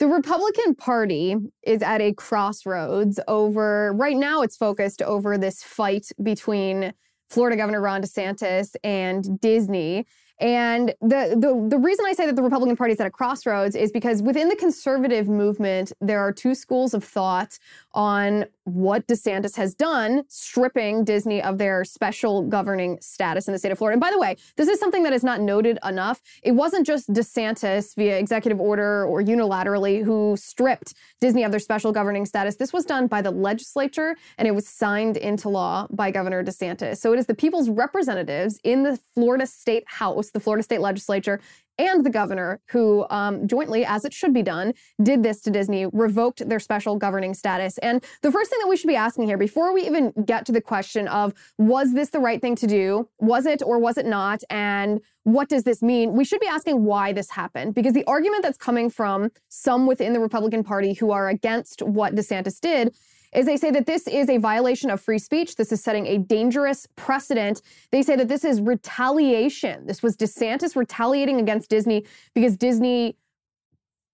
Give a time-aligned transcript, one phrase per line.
[0.00, 6.10] The Republican Party is at a crossroads over, right now, it's focused over this fight
[6.22, 6.94] between
[7.28, 10.06] Florida Governor Ron DeSantis and Disney.
[10.40, 13.76] And the, the, the reason I say that the Republican Party is at a crossroads
[13.76, 17.58] is because within the conservative movement, there are two schools of thought
[17.92, 23.72] on what DeSantis has done, stripping Disney of their special governing status in the state
[23.72, 23.94] of Florida.
[23.94, 26.20] And by the way, this is something that is not noted enough.
[26.42, 31.92] It wasn't just DeSantis via executive order or unilaterally who stripped Disney of their special
[31.92, 32.56] governing status.
[32.56, 36.98] This was done by the legislature and it was signed into law by Governor DeSantis.
[36.98, 41.40] So it is the people's representatives in the Florida State House, the Florida State Legislature,
[41.86, 45.86] and the governor, who um, jointly, as it should be done, did this to Disney,
[45.86, 47.78] revoked their special governing status.
[47.78, 50.52] And the first thing that we should be asking here, before we even get to
[50.52, 54.06] the question of was this the right thing to do, was it or was it
[54.06, 56.12] not, and what does this mean?
[56.12, 60.12] We should be asking why this happened, because the argument that's coming from some within
[60.12, 62.94] the Republican Party who are against what DeSantis did
[63.34, 65.56] is they say that this is a violation of free speech.
[65.56, 67.62] This is setting a dangerous precedent.
[67.92, 69.86] They say that this is retaliation.
[69.86, 73.16] This was DeSantis retaliating against Disney because Disney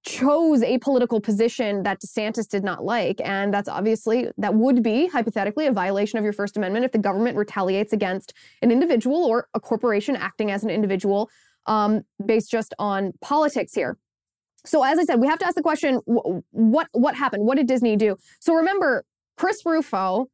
[0.04, 3.20] chose a political position that DeSantis did not like.
[3.24, 6.98] And that's obviously, that would be hypothetically a violation of your First Amendment if the
[6.98, 8.32] government retaliates against
[8.62, 11.28] an individual or a corporation acting as an individual
[11.66, 13.98] um, based just on politics here.
[14.66, 17.46] So as I said, we have to ask the question: what what happened?
[17.46, 18.16] What did Disney do?
[18.40, 19.04] So remember,
[19.36, 20.26] Chris Rufo,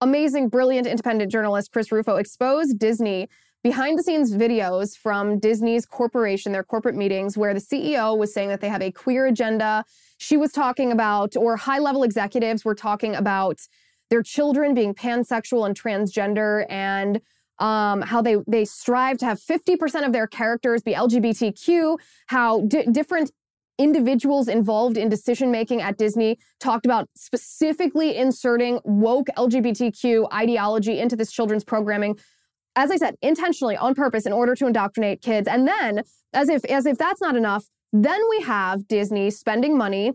[0.00, 3.28] amazing, brilliant, independent journalist Chris Rufo, exposed Disney
[3.62, 8.48] behind the scenes videos from Disney's corporation, their corporate meetings, where the CEO was saying
[8.48, 9.84] that they have a queer agenda.
[10.18, 13.60] She was talking about, or high level executives were talking about
[14.08, 17.20] their children being pansexual and transgender and
[17.58, 23.30] um, how they they strive to have 50% of their characters be LGBTQ, how different
[23.80, 31.16] individuals involved in decision making at Disney talked about specifically inserting woke LGBTQ ideology into
[31.16, 32.18] this children's programming.
[32.76, 35.48] As I said, intentionally, on purpose, in order to indoctrinate kids.
[35.48, 36.02] And then,
[36.34, 40.12] as if as if that's not enough, then we have Disney spending money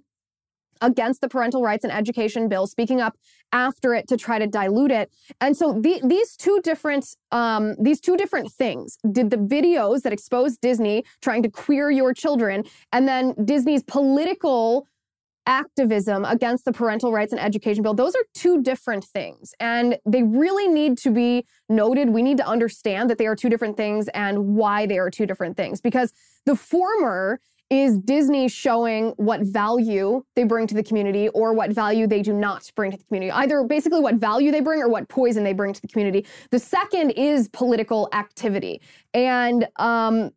[0.81, 3.17] against the parental rights and education bill, speaking up
[3.51, 5.11] after it to try to dilute it.
[5.39, 10.13] And so the, these two different um, these two different things did the videos that
[10.13, 14.87] exposed Disney trying to queer your children, and then Disney's political
[15.47, 19.53] activism against the parental rights and education bill those are two different things.
[19.59, 22.09] And they really need to be noted.
[22.09, 25.25] We need to understand that they are two different things and why they are two
[25.25, 25.81] different things.
[25.81, 26.13] Because
[26.45, 27.39] the former
[27.69, 32.33] is Disney showing what value they bring to the community or what value they do
[32.33, 33.31] not bring to the community?
[33.31, 36.25] Either basically what value they bring or what poison they bring to the community.
[36.51, 38.81] The second is political activity.
[39.13, 40.31] And um,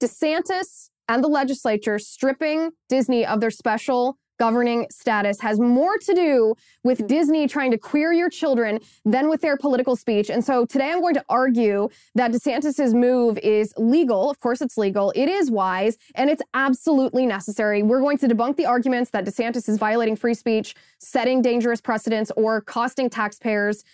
[0.00, 6.54] DeSantis and the legislature stripping Disney of their special governing status has more to do
[6.82, 10.30] with Disney trying to queer your children than with their political speech.
[10.30, 14.30] And so today I'm going to argue that DeSantis's move is legal.
[14.30, 15.12] Of course, it's legal.
[15.14, 17.82] It is wise and it's absolutely necessary.
[17.82, 22.30] We're going to debunk the arguments that DeSantis is violating free speech, setting dangerous precedents,
[22.36, 23.84] or costing taxpayers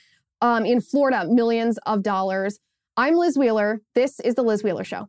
[0.40, 2.60] um, in Florida millions of dollars.
[2.96, 3.80] I'm Liz Wheeler.
[3.94, 5.08] This is The Liz Wheeler Show.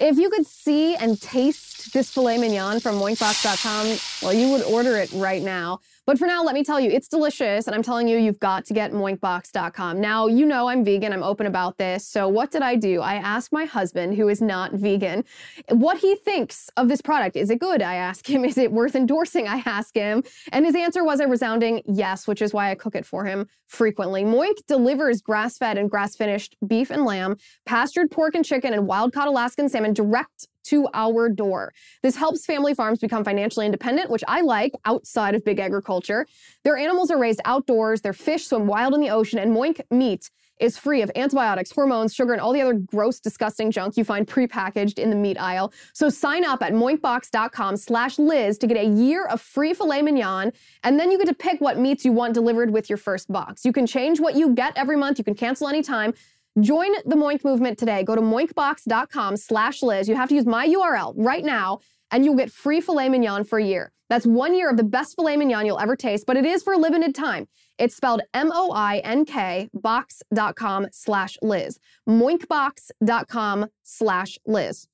[0.00, 4.96] If you could see and taste this filet mignon from moinkbox.com, well, you would order
[4.96, 5.80] it right now.
[6.06, 7.66] But for now, let me tell you, it's delicious.
[7.66, 10.00] And I'm telling you, you've got to get moinkbox.com.
[10.00, 11.12] Now, you know I'm vegan.
[11.12, 12.06] I'm open about this.
[12.06, 13.00] So what did I do?
[13.00, 15.24] I asked my husband, who is not vegan,
[15.70, 17.36] what he thinks of this product.
[17.36, 17.80] Is it good?
[17.80, 18.44] I ask him.
[18.54, 19.48] Is it worth endorsing?
[19.48, 20.22] I ask him.
[20.52, 23.46] And his answer was a resounding yes, which is why I cook it for him
[23.66, 24.24] frequently.
[24.24, 29.68] Moink delivers grass-fed and grass-finished beef and lamb, pastured pork and chicken, and wild-caught Alaskan
[29.68, 31.72] salmon direct to our door.
[32.02, 36.26] This helps family farms become financially independent, which I like outside of big agriculture.
[36.64, 40.30] Their animals are raised outdoors, their fish swim wild in the ocean, and Moink meat
[40.60, 44.26] is free of antibiotics, hormones, sugar, and all the other gross, disgusting junk you find
[44.26, 45.72] prepackaged in the meat aisle.
[45.92, 50.52] So sign up at moinkbox.com slash Liz to get a year of free filet mignon,
[50.82, 53.64] and then you get to pick what meats you want delivered with your first box.
[53.64, 55.18] You can change what you get every month.
[55.18, 56.14] You can cancel anytime.
[56.60, 58.04] Join the Moink movement today.
[58.04, 60.08] Go to moinkbox.com slash Liz.
[60.08, 61.80] You have to use my URL right now
[62.10, 63.90] and you'll get free filet mignon for a year.
[64.08, 66.74] That's one year of the best filet mignon you'll ever taste, but it is for
[66.74, 67.48] a limited time.
[67.78, 71.78] It's spelled M-O-I-N-K box.com slash Liz.
[72.08, 74.86] Moinkbox.com slash Liz.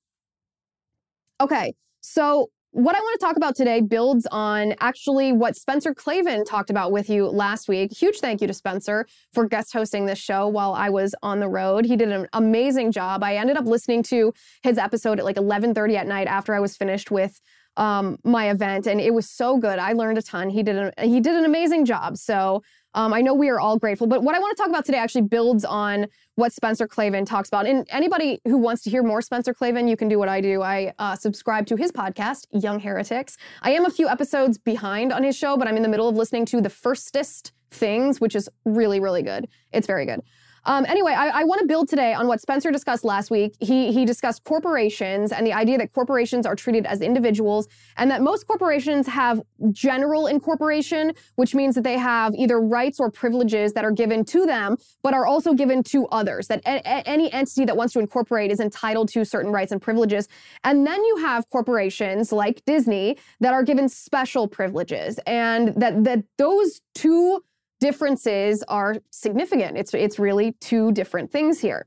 [1.40, 6.44] Okay, so what I want to talk about today builds on actually what Spencer Klavan
[6.44, 7.92] talked about with you last week.
[7.92, 11.48] Huge thank you to Spencer for guest hosting this show while I was on the
[11.48, 11.84] road.
[11.84, 13.24] He did an amazing job.
[13.24, 14.32] I ended up listening to
[14.62, 17.40] his episode at like 11:30 at night after I was finished with
[17.76, 19.78] um, my event, and it was so good.
[19.78, 20.50] I learned a ton.
[20.50, 22.16] He did an, he did an amazing job.
[22.16, 22.62] So
[22.94, 24.98] um, I know we are all grateful, but what I want to talk about today
[24.98, 27.66] actually builds on what Spencer Klavan talks about.
[27.66, 30.62] And anybody who wants to hear more Spencer Klavan, you can do what I do.
[30.62, 33.36] I uh, subscribe to his podcast, Young Heretics.
[33.62, 36.16] I am a few episodes behind on his show, but I'm in the middle of
[36.16, 39.48] listening to The Firstest Things, which is really, really good.
[39.72, 40.20] It's very good.
[40.64, 43.56] Um, anyway, I, I want to build today on what Spencer discussed last week.
[43.60, 48.22] He he discussed corporations and the idea that corporations are treated as individuals, and that
[48.22, 49.40] most corporations have
[49.72, 54.46] general incorporation, which means that they have either rights or privileges that are given to
[54.46, 56.48] them, but are also given to others.
[56.48, 59.80] That a, a, any entity that wants to incorporate is entitled to certain rights and
[59.80, 60.28] privileges.
[60.64, 66.24] And then you have corporations like Disney that are given special privileges, and that that
[66.38, 67.42] those two
[67.80, 69.76] differences are significant.
[69.76, 71.86] It's, it's really two different things here.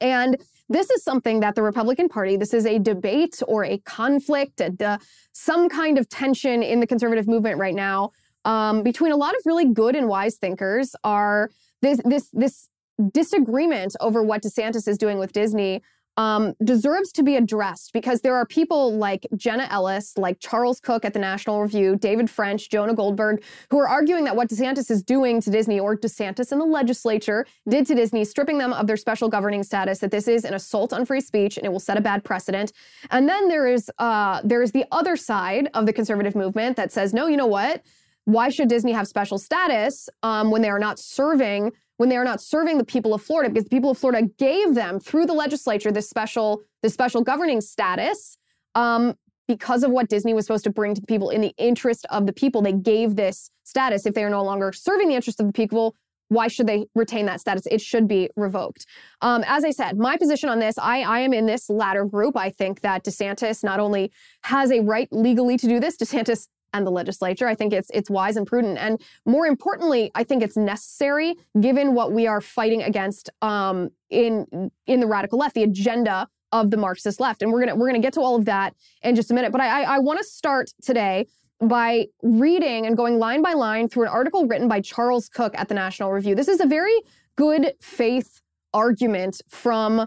[0.00, 0.36] And
[0.68, 4.98] this is something that the Republican Party, this is a debate or a conflict, a,
[5.32, 8.10] some kind of tension in the conservative movement right now
[8.44, 11.50] um, between a lot of really good and wise thinkers are
[11.82, 12.68] this, this, this
[13.12, 15.82] disagreement over what DeSantis is doing with Disney
[16.16, 21.04] um, deserves to be addressed because there are people like Jenna Ellis, like Charles Cooke
[21.04, 25.02] at the National Review, David French, Jonah Goldberg, who are arguing that what DeSantis is
[25.02, 28.96] doing to Disney, or DeSantis and the legislature did to Disney, stripping them of their
[28.96, 31.96] special governing status, that this is an assault on free speech and it will set
[31.96, 32.72] a bad precedent.
[33.10, 36.92] And then there is uh, there is the other side of the conservative movement that
[36.92, 37.82] says, no, you know what?
[38.24, 42.24] Why should Disney have special status um, when they are not serving when they are
[42.24, 45.34] not serving the people of Florida because the people of Florida gave them through the
[45.34, 48.38] legislature this special this special governing status
[48.74, 49.12] um,
[49.46, 52.24] because of what Disney was supposed to bring to the people in the interest of
[52.24, 52.62] the people.
[52.62, 54.06] They gave this status.
[54.06, 55.94] If they are no longer serving the interest of the people,
[56.28, 57.66] why should they retain that status?
[57.66, 58.86] It should be revoked.
[59.20, 62.34] Um, as I said, my position on this, I, I am in this latter group.
[62.34, 64.10] I think that DeSantis not only
[64.44, 67.46] has a right legally to do this, DeSantis and the legislature.
[67.46, 71.94] I think it's it's wise and prudent, and more importantly, I think it's necessary given
[71.94, 76.76] what we are fighting against um, in in the radical left, the agenda of the
[76.76, 79.34] Marxist left, and we're gonna we're gonna get to all of that in just a
[79.34, 79.52] minute.
[79.52, 81.26] But I I, I want to start today
[81.60, 85.68] by reading and going line by line through an article written by Charles Cooke at
[85.68, 86.34] the National Review.
[86.34, 86.98] This is a very
[87.36, 88.40] good faith
[88.72, 90.06] argument from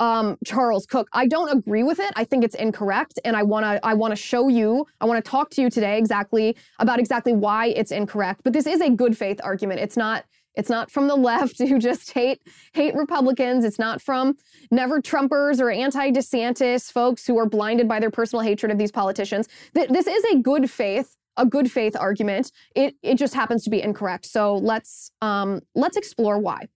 [0.00, 1.08] um, Charles Cooke.
[1.12, 2.12] I don't agree with it.
[2.16, 4.86] I think it's incorrect, and I want to I want to show you.
[5.00, 8.42] I want to talk to you today exactly about exactly why it's incorrect.
[8.44, 9.80] But this is a good faith argument.
[9.80, 10.24] It's not.
[10.54, 12.42] It's not from the left who just hate
[12.72, 13.64] hate Republicans.
[13.64, 14.36] It's not from
[14.70, 18.92] never Trumpers or anti DeSantis folks who are blinded by their personal hatred of these
[18.92, 19.48] politicians.
[19.74, 22.50] This is a good faith a good faith argument.
[22.74, 24.26] It it just happens to be incorrect.
[24.26, 26.68] So let's um, let's explore why.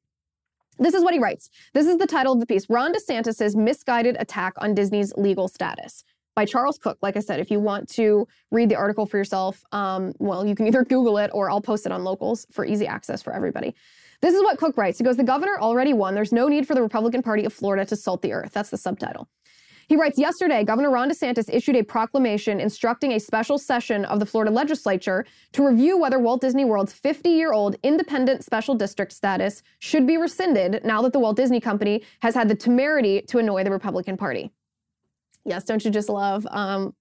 [0.82, 1.48] This is what he writes.
[1.74, 6.04] This is the title of the piece Ron DeSantis' Misguided Attack on Disney's Legal Status
[6.34, 6.98] by Charles Cooke.
[7.02, 10.54] Like I said, if you want to read the article for yourself, um, well, you
[10.54, 13.74] can either Google it or I'll post it on locals for easy access for everybody.
[14.22, 14.98] This is what Cooke writes.
[14.98, 16.14] He goes, The governor already won.
[16.14, 18.52] There's no need for the Republican Party of Florida to salt the earth.
[18.52, 19.28] That's the subtitle.
[19.92, 24.24] He writes Yesterday, Governor Ron DeSantis issued a proclamation instructing a special session of the
[24.24, 29.62] Florida legislature to review whether Walt Disney World's 50 year old independent special district status
[29.80, 33.64] should be rescinded now that the Walt Disney Company has had the temerity to annoy
[33.64, 34.50] the Republican Party.
[35.44, 36.94] Yes, don't you just love um,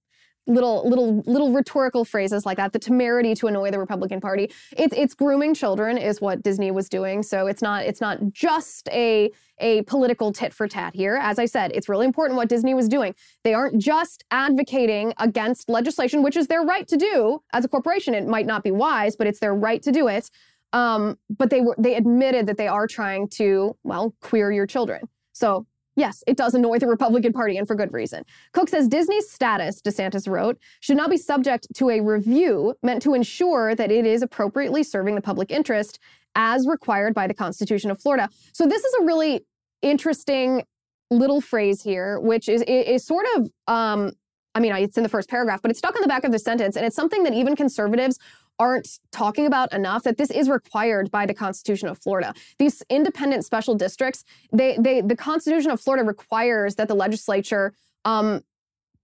[0.47, 4.51] little little little rhetorical phrases like that the temerity to annoy the republican party.
[4.75, 7.23] It's it's grooming children is what disney was doing.
[7.23, 11.15] So it's not it's not just a a political tit for tat here.
[11.21, 13.13] As i said it's really important what disney was doing.
[13.43, 18.13] They aren't just advocating against legislation which is their right to do as a corporation.
[18.15, 20.29] It might not be wise but it's their right to do it.
[20.73, 25.07] Um, but they were they admitted that they are trying to well queer your children.
[25.33, 28.23] So Yes, it does annoy the Republican Party, and for good reason.
[28.53, 33.13] Cooke says Disney's status, DeSantis wrote, should not be subject to a review meant to
[33.13, 35.99] ensure that it is appropriately serving the public interest
[36.35, 38.29] as required by the Constitution of Florida.
[38.53, 39.45] So, this is a really
[39.81, 40.63] interesting
[41.09, 44.13] little phrase here, which is, is sort of um,
[44.53, 46.39] I mean, it's in the first paragraph, but it's stuck on the back of the
[46.39, 46.75] sentence.
[46.75, 48.19] And it's something that even conservatives
[48.61, 52.31] aren't talking about enough that this is required by the Constitution of Florida.
[52.59, 57.73] These independent special districts, they, they, the Constitution of Florida requires that the legislature
[58.05, 58.41] um,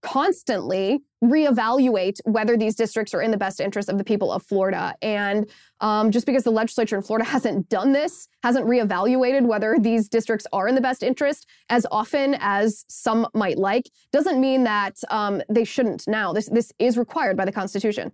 [0.00, 4.94] constantly reevaluate whether these districts are in the best interest of the people of Florida.
[5.02, 5.50] And
[5.80, 10.46] um, just because the legislature in Florida hasn't done this, hasn't reevaluated whether these districts
[10.52, 15.42] are in the best interest as often as some might like, doesn't mean that um,
[15.48, 16.32] they shouldn't now.
[16.32, 18.12] This, this is required by the Constitution.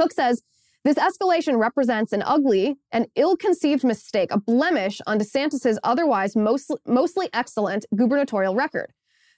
[0.00, 0.42] Cooke says,
[0.82, 7.28] this escalation represents an ugly and ill-conceived mistake, a blemish on DeSantis's otherwise most, mostly
[7.34, 8.94] excellent gubernatorial record.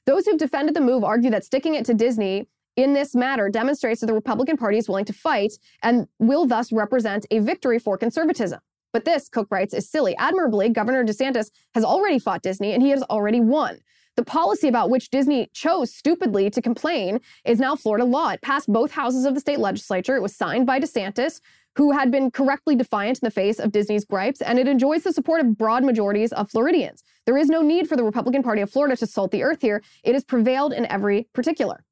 [0.06, 4.00] Those who've defended the move argue that sticking it to Disney in this matter demonstrates
[4.00, 7.98] that the Republican Party is willing to fight and will thus represent a victory for
[7.98, 8.60] conservatism.
[8.92, 10.14] But this, Cooke writes, is silly.
[10.16, 13.80] Admirably, Governor DeSantis has already fought Disney and he has already won.
[14.16, 18.30] The policy about which Disney chose stupidly to complain is now Florida law.
[18.30, 20.16] It passed both houses of the state legislature.
[20.16, 21.40] It was signed by DeSantis,
[21.76, 25.12] who had been correctly defiant in the face of Disney's gripes, and it enjoys the
[25.12, 27.02] support of broad majorities of Floridians.
[27.24, 29.82] There is no need for the Republican Party of Florida to salt the earth here.
[30.04, 31.84] It has prevailed in every particular.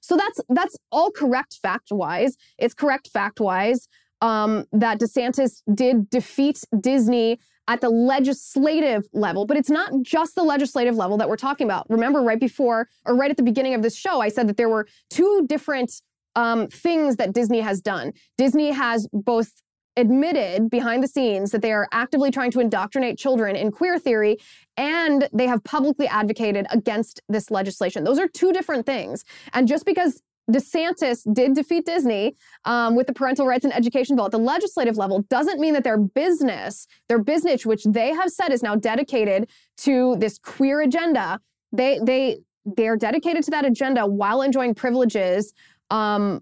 [0.00, 2.36] So that's that's all correct fact wise.
[2.58, 3.88] It's correct fact wise
[4.20, 10.42] um, that DeSantis did defeat Disney at the legislative level, but it's not just the
[10.42, 11.86] legislative level that we're talking about.
[11.88, 14.68] Remember, right before or right at the beginning of this show, I said that there
[14.68, 16.02] were two different
[16.36, 18.12] um, things that Disney has done.
[18.36, 19.52] Disney has both
[19.96, 24.36] admitted behind the scenes that they are actively trying to indoctrinate children in queer theory
[24.76, 28.02] and they have publicly advocated against this legislation.
[28.02, 29.24] Those are two different things.
[29.52, 30.20] And just because
[30.50, 34.96] DeSantis did defeat Disney um, with the parental rights and education bill at the legislative
[34.96, 39.48] level doesn't mean that their business, their business, which they have said is now dedicated
[39.78, 41.40] to this queer agenda,
[41.72, 42.38] they they
[42.76, 45.52] they're dedicated to that agenda while enjoying privileges
[45.90, 46.40] um,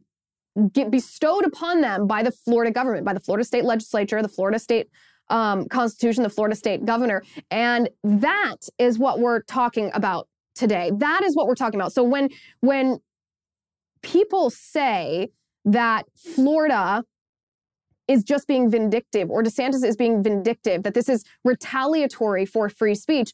[0.73, 4.59] get bestowed upon them by the Florida government, by the Florida state legislature, the Florida
[4.59, 4.89] state
[5.31, 7.23] um, constitution, the Florida state governor.
[7.51, 10.93] And that is what we're talking about today.
[10.97, 11.93] That is what we're talking about.
[11.93, 12.29] So when,
[12.61, 12.99] when
[14.03, 15.31] people say
[15.65, 17.05] that Florida
[18.09, 22.95] is just being vindictive or DeSantis is being vindictive, that this is retaliatory for free
[22.95, 23.33] speech,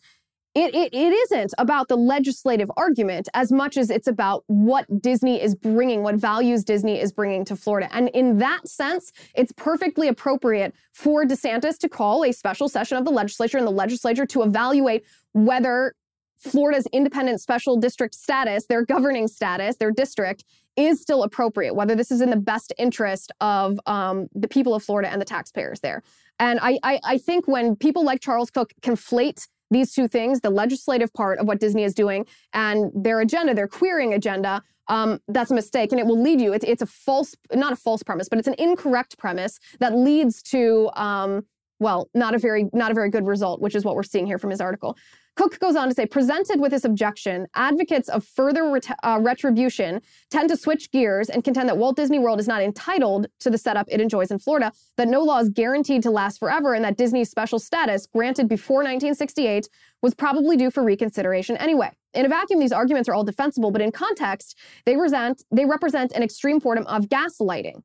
[0.54, 5.40] it, it, it isn't about the legislative argument as much as it's about what Disney
[5.40, 7.88] is bringing, what values Disney is bringing to Florida.
[7.92, 13.04] And in that sense, it's perfectly appropriate for DeSantis to call a special session of
[13.04, 15.94] the legislature and the legislature to evaluate whether
[16.38, 20.44] Florida's independent special district status, their governing status, their district,
[20.76, 24.82] is still appropriate, whether this is in the best interest of um, the people of
[24.82, 26.02] Florida and the taxpayers there.
[26.38, 30.50] And I, I, I think when people like Charles Cooke conflate these two things, the
[30.50, 35.50] legislative part of what Disney is doing and their agenda, their queering agenda, um, that's
[35.50, 36.52] a mistake and it will lead you.
[36.52, 40.42] It's, it's a false, not a false premise, but it's an incorrect premise that leads
[40.44, 41.44] to, um,
[41.80, 44.38] well, not a very, not a very good result, which is what we're seeing here
[44.38, 44.96] from his article.
[45.36, 50.00] Cooke goes on to say, presented with this objection, advocates of further ret- uh, retribution
[50.30, 53.56] tend to switch gears and contend that Walt Disney World is not entitled to the
[53.56, 56.96] setup it enjoys in Florida, that no law is guaranteed to last forever, and that
[56.96, 59.68] Disney's special status, granted before 1968,
[60.02, 61.90] was probably due for reconsideration anyway.
[62.14, 66.10] In a vacuum, these arguments are all defensible, but in context, they, resent, they represent
[66.12, 67.82] an extreme form of gaslighting.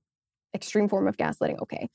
[0.55, 1.88] Extreme form of gaslighting, okay.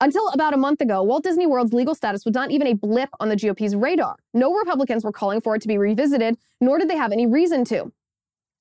[0.00, 3.10] Until about a month ago, Walt Disney World's legal status was not even a blip
[3.20, 4.16] on the GOP's radar.
[4.32, 7.64] No Republicans were calling for it to be revisited, nor did they have any reason
[7.66, 7.92] to.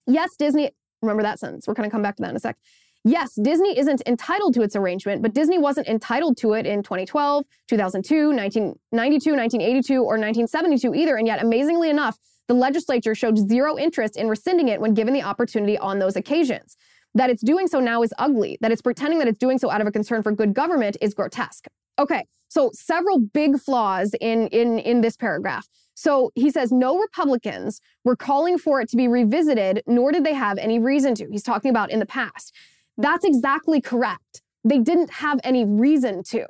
[0.05, 0.71] Yes, Disney,
[1.01, 1.67] remember that sentence.
[1.67, 2.57] We're going to come back to that in a sec.
[3.05, 7.45] Yes, Disney isn't entitled to its arrangement, but Disney wasn't entitled to it in 2012,
[7.67, 11.17] 2002, 1992, 1982, or 1972 either.
[11.17, 15.23] And yet, amazingly enough, the legislature showed zero interest in rescinding it when given the
[15.23, 16.77] opportunity on those occasions.
[17.15, 18.57] That it's doing so now is ugly.
[18.61, 21.13] That it's pretending that it's doing so out of a concern for good government is
[21.13, 21.65] grotesque.
[21.99, 25.67] Okay, so several big flaws in in in this paragraph.
[25.95, 30.33] So he says no Republicans were calling for it to be revisited, nor did they
[30.33, 31.27] have any reason to.
[31.29, 32.53] He's talking about in the past.
[32.97, 34.41] That's exactly correct.
[34.63, 36.47] They didn't have any reason to.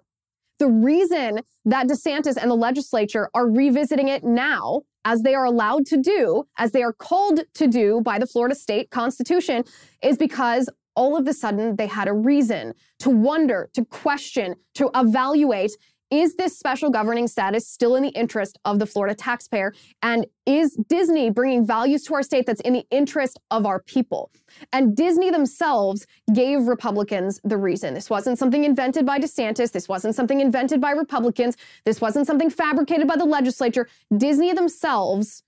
[0.64, 5.86] The reason that DeSantis and the legislature are revisiting it now as they are allowed
[5.88, 9.66] to do, as they are called to do by the Florida state constitution,
[10.02, 14.90] is because all of a sudden they had a reason to wonder, to question, to
[14.96, 15.76] evaluate
[16.14, 19.74] is this special governing status still in the interest of the Florida taxpayer?
[20.04, 24.30] And is Disney bringing values to our state that's in the interest of our people?
[24.72, 27.96] And Disney themselves gave Republicans the reason.
[27.96, 29.72] This wasn't something invented by DeSantis.
[29.72, 31.58] This wasn't something invented by Republicans.
[31.84, 33.90] This wasn't something fabricated by the legislature.
[34.16, 35.42] Disney themselves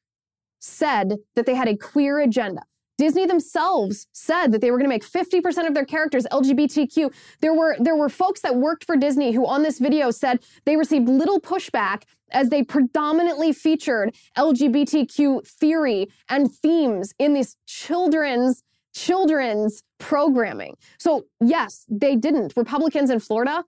[0.59, 2.63] said that they had a queer agenda.
[2.97, 7.13] Disney themselves said that they were going to make 50% of their characters LGBTQ.
[7.41, 10.77] There were there were folks that worked for Disney who on this video said they
[10.77, 19.83] received little pushback as they predominantly featured LGBTQ theory and themes in this children's children's
[19.99, 20.75] programming.
[20.97, 22.53] So, yes, they didn't.
[22.55, 23.65] Republicans in Florida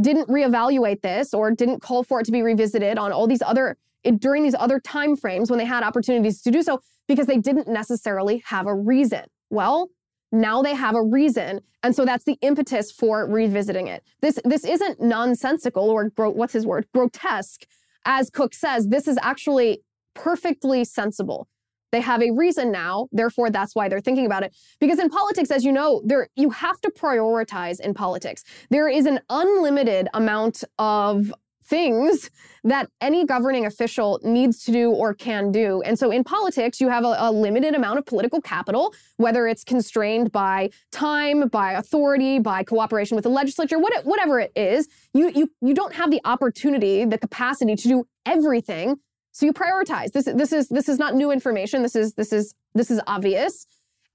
[0.00, 3.76] didn't reevaluate this or didn't call for it to be revisited on all these other
[4.18, 7.66] during these other time frames when they had opportunities to do so because they didn't
[7.66, 9.24] necessarily have a reason.
[9.50, 9.88] Well,
[10.30, 14.04] now they have a reason, and so that's the impetus for revisiting it.
[14.20, 17.62] This this isn't nonsensical or gro- what's his word grotesque,
[18.04, 18.88] as Cooke says.
[18.88, 19.80] This is actually
[20.14, 21.48] perfectly sensible.
[21.90, 24.54] They have a reason now, therefore that's why they're thinking about it.
[24.78, 28.44] Because in politics, as you know, there you have to prioritize in politics.
[28.70, 31.32] There is an unlimited amount of
[31.68, 32.30] things
[32.64, 35.82] that any governing official needs to do or can do.
[35.82, 39.64] And so in politics, you have a, a, limited amount of political capital, whether it's
[39.64, 44.88] constrained by time, by authority, by cooperation with the legislature, what, whatever it is.
[45.14, 48.96] You, you, you don't have the opportunity, the capacity to do everything.
[49.32, 50.12] So you prioritize.
[50.12, 51.82] This, this is this is not new information.
[51.82, 53.66] This is this is this is obvious.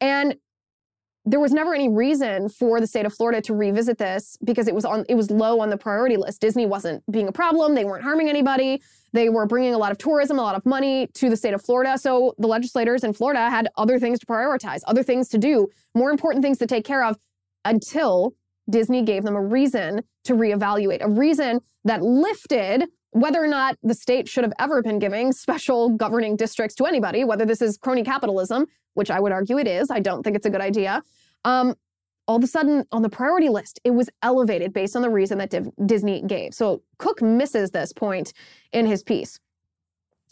[0.01, 0.35] And
[1.25, 4.75] there was never any reason for the state of Florida to revisit this because it
[4.75, 6.41] was on it was low on the priority list.
[6.41, 7.75] Disney wasn't being a problem.
[7.75, 8.81] They weren't harming anybody.
[9.13, 11.63] They were bringing a lot of tourism, a lot of money to the state of
[11.63, 11.97] Florida.
[11.97, 16.11] So the legislators in Florida had other things to prioritize, other things to do, more
[16.11, 17.17] important things to take care of
[17.63, 18.33] until
[18.69, 23.93] Disney gave them a reason to reevaluate, a reason that lifted whether or not the
[23.93, 28.03] state should have ever been giving special governing districts to anybody, whether this is crony
[28.03, 28.65] capitalism,
[28.95, 31.03] which I would argue it is, I don't think it's a good idea.
[31.45, 31.75] Um,
[32.27, 35.37] all of a sudden, on the priority list, it was elevated based on the reason
[35.37, 36.53] that Div- Disney gave.
[36.53, 38.33] So Cooke misses this point
[38.71, 39.39] in his piece.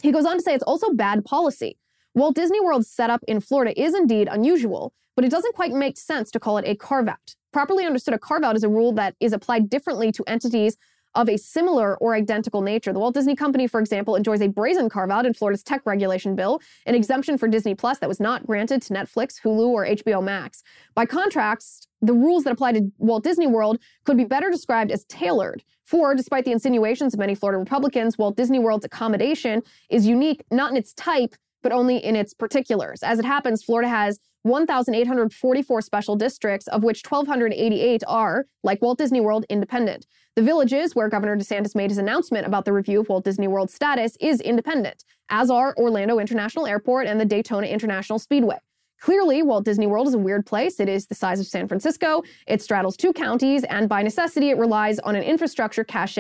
[0.02, 1.78] He goes on to say it's also bad policy.
[2.16, 6.32] Walt Disney World's setup in Florida is indeed unusual, but it doesn't quite make sense
[6.32, 7.36] to call it a carve out.
[7.52, 10.78] Properly understood, a carve out is a rule that is applied differently to entities
[11.16, 12.94] of a similar or identical nature.
[12.94, 16.36] The Walt Disney Company, for example, enjoys a brazen carve out in Florida's tech regulation
[16.36, 20.24] bill, an exemption for Disney Plus that was not granted to Netflix, Hulu, or HBO
[20.24, 20.64] Max.
[20.96, 25.06] By contrast, the rules that apply to Walt Disney World could be better described as
[25.06, 25.64] tailored.
[25.84, 30.72] For, despite the insinuations of many Florida Republicans, Walt Disney World's accommodation is unique not
[30.72, 33.04] in its type, but only in its particulars.
[33.04, 39.22] As it happens, Florida has 1,844 special districts, of which 1,288 are, like Walt Disney
[39.22, 40.06] World, independent.
[40.36, 43.74] The villages, where Governor DeSantis made his announcement about the review of Walt Disney World's
[43.74, 48.58] status, is independent, as are Orlando International Airport and the Daytona International Speedway.
[49.02, 50.80] Clearly, Walt Disney World is a weird place.
[50.80, 52.22] It is the size of San Francisco.
[52.46, 56.16] It straddles two counties, and by necessity, it relies on an infrastructure cache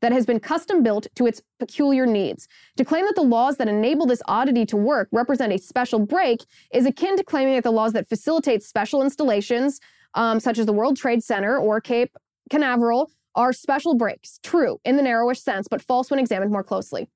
[0.00, 2.48] that has been custom built to its peculiar needs.
[2.76, 6.44] To claim that the laws that enable this oddity to work represent a special break
[6.72, 9.80] is akin to claiming that the laws that facilitate special installations,
[10.14, 12.16] um, such as the World Trade Center or Cape
[12.50, 14.40] Canaveral, are special breaks.
[14.42, 17.08] True in the narrowest sense, but false when examined more closely.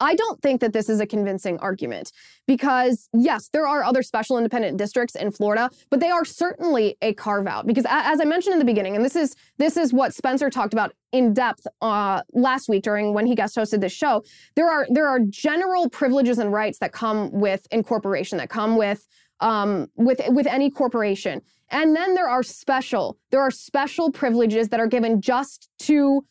[0.00, 2.12] I don't think that this is a convincing argument
[2.46, 7.14] because, yes, there are other special independent districts in Florida, but they are certainly a
[7.14, 7.66] carve out.
[7.66, 10.72] Because, as I mentioned in the beginning, and this is this is what Spencer talked
[10.72, 14.22] about in depth uh, last week during when he guest hosted this show.
[14.54, 19.06] There are there are general privileges and rights that come with incorporation, that come with
[19.40, 24.80] um, with with any corporation, and then there are special there are special privileges that
[24.80, 26.24] are given just to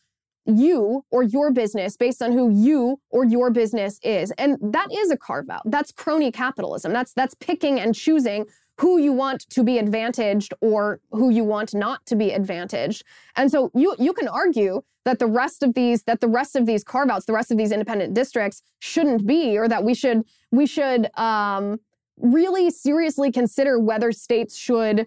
[0.46, 4.30] you or your business based on who you or your business is.
[4.32, 5.62] And that is a carve out.
[5.64, 6.92] That's crony capitalism.
[6.92, 8.46] That's that's picking and choosing
[8.78, 13.04] who you want to be advantaged or who you want not to be advantaged.
[13.34, 16.66] And so you you can argue that the rest of these that the rest of
[16.66, 20.24] these carve outs, the rest of these independent districts shouldn't be or that we should
[20.50, 21.80] we should um
[22.18, 25.06] really seriously consider whether states should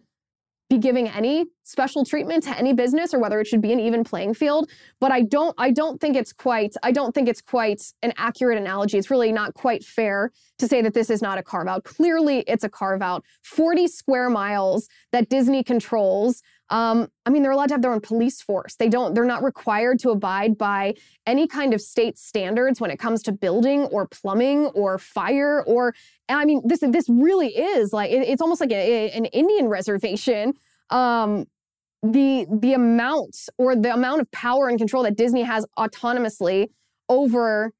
[0.69, 4.03] be giving any special treatment to any business or whether it should be an even
[4.03, 7.81] playing field but i don't i don't think it's quite i don't think it's quite
[8.01, 8.97] an accurate analogy.
[8.97, 12.43] It's really not quite fair to say that this is not a carve out clearly
[12.47, 17.67] it's a carve out 40 square miles that disney controls um, I mean, they're allowed
[17.67, 18.75] to have their own police force.
[18.75, 20.93] They don't, they're not required to abide by
[21.25, 25.95] any kind of state standards when it comes to building or plumbing or fire or,
[26.27, 30.53] I mean, this, this really is like, it, it's almost like a, an Indian reservation.
[30.89, 31.45] Um,
[32.01, 36.69] the, the amount or the amount of power and control that Disney has autonomously
[37.09, 37.73] over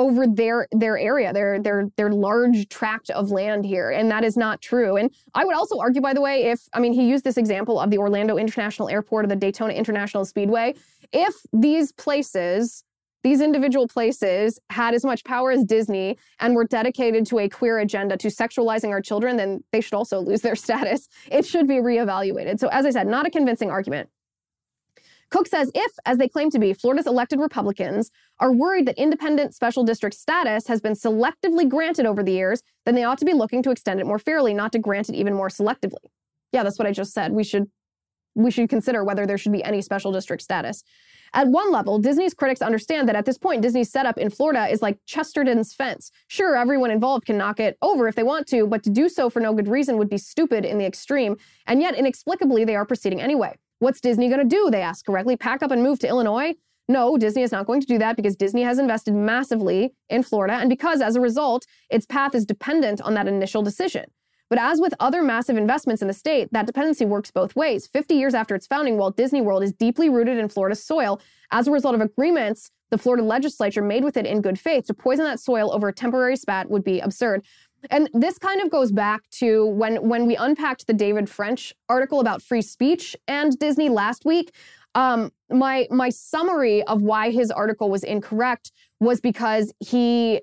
[0.00, 4.34] over their their area, their their their large tract of land here, and that is
[4.34, 4.96] not true.
[4.96, 7.78] And I would also argue, by the way, if I mean he used this example
[7.78, 10.74] of the Orlando International Airport or the Daytona International Speedway,
[11.12, 12.82] if these places
[13.22, 17.78] these individual places had as much power as Disney and were dedicated to a queer
[17.78, 21.06] agenda to sexualizing our children, then they should also lose their status.
[21.30, 22.58] It should be reevaluated.
[22.58, 24.08] So, as I said, not a convincing argument.
[25.30, 29.54] Cooke says if, as they claim to be, Florida's elected Republicans are worried that independent
[29.54, 33.32] special district status has been selectively granted over the years, then they ought to be
[33.32, 36.10] looking to extend it more fairly, not to grant it even more selectively.
[36.52, 37.32] Yeah, that's what I just said.
[37.32, 37.70] We should
[38.36, 40.84] we should consider whether there should be any special district status.
[41.32, 44.82] At one level, Disney's critics understand that at this point, Disney's setup in Florida is
[44.82, 46.10] like Chesterton's fence.
[46.28, 49.30] Sure, everyone involved can knock it over if they want to, but to do so
[49.30, 51.36] for no good reason would be stupid in the extreme.
[51.66, 53.56] And yet, inexplicably, they are proceeding anyway.
[53.80, 54.70] What's Disney going to do?
[54.70, 55.36] They ask correctly.
[55.36, 56.54] Pack up and move to Illinois?
[56.86, 60.54] No, Disney is not going to do that because Disney has invested massively in Florida
[60.54, 64.04] and because as a result, its path is dependent on that initial decision.
[64.50, 67.86] But as with other massive investments in the state, that dependency works both ways.
[67.86, 71.66] 50 years after its founding, Walt Disney World is deeply rooted in Florida soil as
[71.66, 74.86] a result of agreements the Florida legislature made with it in good faith.
[74.86, 77.44] To poison that soil over a temporary spat would be absurd.
[77.88, 82.20] And this kind of goes back to when when we unpacked the David French article
[82.20, 84.52] about free speech and Disney last week.
[84.94, 90.40] Um, my my summary of why his article was incorrect was because he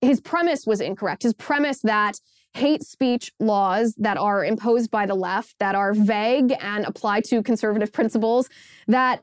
[0.00, 1.22] his premise was incorrect.
[1.22, 2.20] His premise that
[2.54, 7.42] hate speech laws that are imposed by the left that are vague and apply to
[7.42, 8.48] conservative principles
[8.88, 9.22] that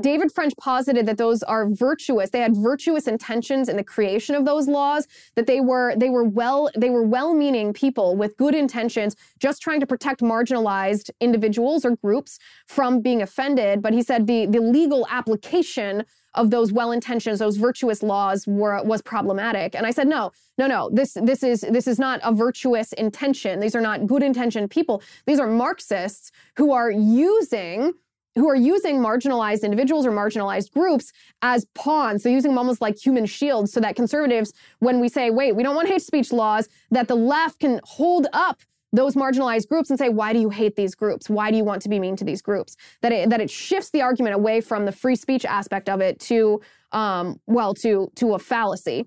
[0.00, 2.30] David French posited that those are virtuous.
[2.30, 5.08] They had virtuous intentions in the creation of those laws.
[5.34, 9.80] That they were they were well they were well-meaning people with good intentions, just trying
[9.80, 13.82] to protect marginalized individuals or groups from being offended.
[13.82, 19.02] But he said the the legal application of those well-intentions, those virtuous laws were was
[19.02, 19.74] problematic.
[19.74, 20.88] And I said, no, no, no.
[20.92, 23.58] This this is this is not a virtuous intention.
[23.58, 25.02] These are not good intentioned people.
[25.26, 27.94] These are Marxists who are using
[28.40, 32.22] who are using marginalized individuals or marginalized groups as pawns.
[32.22, 35.62] So using them almost like human shields so that conservatives, when we say, wait, we
[35.62, 38.60] don't want hate speech laws, that the left can hold up
[38.92, 41.30] those marginalized groups and say, why do you hate these groups?
[41.30, 42.76] Why do you want to be mean to these groups?
[43.02, 46.18] That it, that it shifts the argument away from the free speech aspect of it
[46.22, 49.06] to, um, well, to, to a fallacy.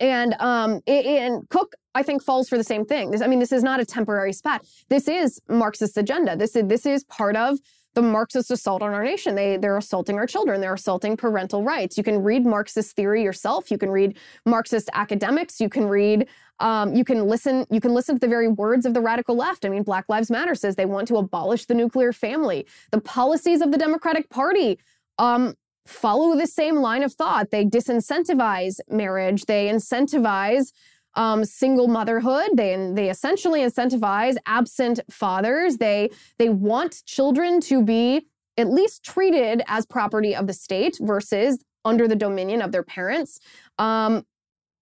[0.00, 3.10] And um, and Cooke, I think, falls for the same thing.
[3.10, 4.66] This, I mean, this is not a temporary spat.
[4.90, 6.36] This is Marxist agenda.
[6.36, 7.58] This is this is part of
[7.98, 9.34] the Marxist assault on our nation.
[9.34, 10.60] They they're assaulting our children.
[10.60, 11.98] They're assaulting parental rights.
[11.98, 13.72] You can read Marxist theory yourself.
[13.72, 15.60] You can read Marxist academics.
[15.60, 16.28] You can read.
[16.60, 17.66] Um, you can listen.
[17.70, 19.64] You can listen to the very words of the radical left.
[19.64, 22.66] I mean, Black Lives Matter says they want to abolish the nuclear family.
[22.92, 24.78] The policies of the Democratic Party
[25.18, 27.50] um, follow the same line of thought.
[27.50, 29.46] They disincentivize marriage.
[29.46, 30.72] They incentivize
[31.18, 32.50] um, single motherhood.
[32.54, 35.76] They they essentially incentivize absent fathers.
[35.76, 41.62] They they want children to be at least treated as property of the state versus
[41.84, 43.40] under the dominion of their parents.
[43.78, 44.24] Um,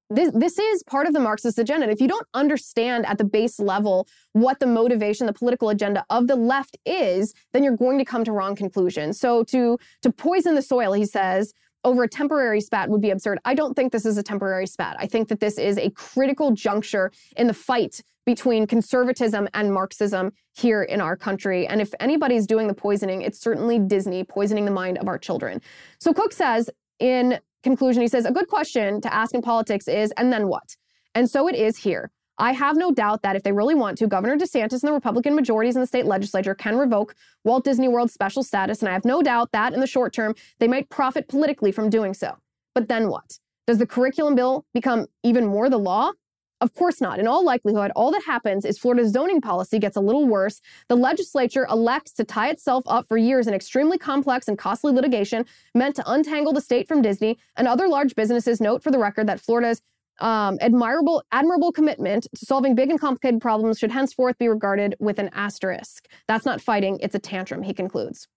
[0.08, 1.84] this, this is part of the Marxist agenda.
[1.84, 6.04] And if you don't understand at the base level what the motivation, the political agenda
[6.10, 9.18] of the left is, then you're going to come to wrong conclusions.
[9.18, 11.52] So to to poison the soil, he says,
[11.86, 13.38] over a temporary spat would be absurd.
[13.44, 14.96] I don't think this is a temporary spat.
[14.98, 20.32] I think that this is a critical juncture in the fight between conservatism and Marxism
[20.52, 21.64] here in our country.
[21.64, 25.62] And if anybody's doing the poisoning, it's certainly Disney poisoning the mind of our children.
[26.00, 26.68] So Cooke says
[26.98, 30.76] in conclusion, he says, a good question to ask in politics is, and then what?
[31.14, 32.10] And so it is here.
[32.38, 35.34] I have no doubt that if they really want to, Governor DeSantis and the Republican
[35.34, 38.80] majorities in the state legislature can revoke Walt Disney World's special status.
[38.80, 41.88] And I have no doubt that in the short term, they might profit politically from
[41.88, 42.36] doing so.
[42.74, 43.38] But then what?
[43.66, 46.12] Does the curriculum bill become even more the law?
[46.60, 47.18] Of course not.
[47.18, 50.60] In all likelihood, all that happens is Florida's zoning policy gets a little worse.
[50.88, 55.44] The legislature elects to tie itself up for years in extremely complex and costly litigation
[55.74, 57.38] meant to untangle the state from Disney.
[57.56, 59.82] And other large businesses note for the record that Florida's
[60.18, 65.18] um, admirable, admirable commitment to solving big and complicated problems should henceforth be regarded with
[65.18, 66.08] an asterisk.
[66.26, 68.28] That's not fighting, it's a tantrum, he concludes.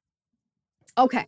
[0.98, 1.28] Okay.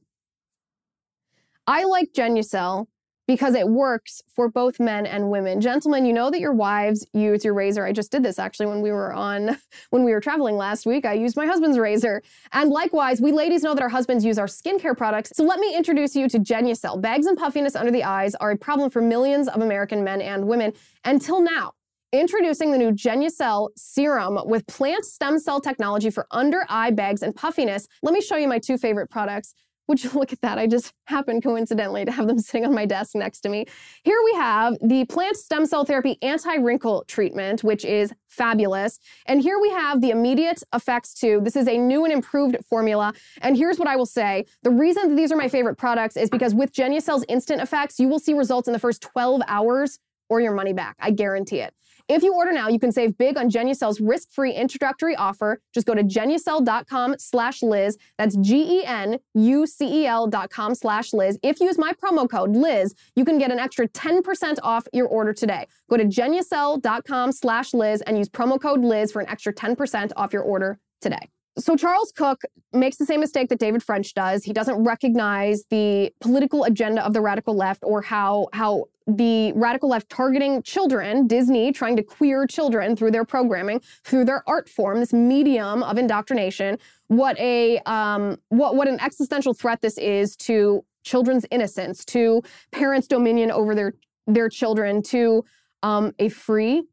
[1.68, 2.88] I like Genucel
[3.28, 5.62] because it works for both men and women.
[5.62, 7.86] Gentlemen, you know that your wives use your razor.
[7.86, 9.58] I just did this actually when we were on
[9.90, 11.06] when we were traveling last week.
[11.06, 12.22] I used my husband's razor.
[12.52, 15.32] And likewise, we ladies know that our husbands use our skincare products.
[15.36, 17.02] So let me introduce you to Genucel.
[17.02, 20.48] Bags and puffiness under the eyes are a problem for millions of American men and
[20.48, 20.74] women
[21.06, 21.74] until now.
[22.14, 27.34] Introducing the new Genucel serum with plant stem cell technology for under eye bags and
[27.34, 27.88] puffiness.
[28.04, 29.54] Let me show you my two favorite products.
[29.92, 30.58] Would you look at that?
[30.58, 33.66] I just happened coincidentally to have them sitting on my desk next to me.
[34.04, 39.00] Here we have the plant stem cell therapy anti wrinkle treatment, which is fabulous.
[39.26, 41.42] And here we have the immediate effects too.
[41.44, 43.14] This is a new and improved formula.
[43.42, 44.46] And here's what I will say.
[44.64, 48.08] The reason that these are my favorite products is because with Genucel's instant effects, you
[48.08, 50.00] will see results in the first 12 hours
[50.30, 50.96] or your money back.
[51.02, 51.74] I guarantee it.
[52.08, 55.62] If you order now, you can save big on Genucel's risk-free introductory offer.
[55.74, 57.98] Just go to genucel.com slash Liz.
[58.18, 61.40] That's G-E-N-U-C-E-L dot com slash Liz.
[61.44, 65.08] If you use my promo code Liz, you can get an extra 10% off your
[65.08, 65.68] order today.
[65.90, 70.34] Go to genucel.com slash Liz and use promo code Liz for an extra 10% off
[70.34, 71.30] your order today.
[71.58, 74.46] So Charles Cooke makes the same mistake that David French does.
[74.46, 79.90] He doesn't recognize the political agenda of the radical left or how how the radical
[79.90, 85.00] left targeting children, Disney trying to queer children through their programming, through their art form,
[85.00, 90.84] this medium of indoctrination, what a um, what what an existential threat this is to
[91.04, 93.94] children's innocence, to parents' dominion over their
[94.28, 95.44] their children, to
[95.84, 96.84] um, a free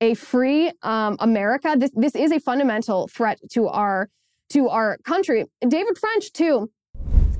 [0.00, 1.76] a free um, America.
[1.78, 4.10] This this is a fundamental threat to our
[4.50, 5.46] to our country.
[5.66, 6.70] David French too